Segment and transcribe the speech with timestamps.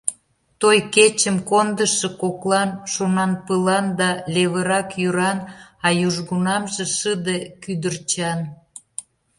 [0.61, 5.39] Той кечым кондышо коклан, Шонанпылан да левырак йӱран,
[5.85, 8.39] А южгунамже шыде, кӱдырчан…